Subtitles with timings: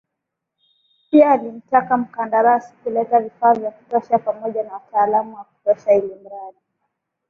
[1.11, 6.57] Pia alimtaka mkandarasi kuleta vifaa vya kutosha pamoja na wataalamu wa kutosha ili mradi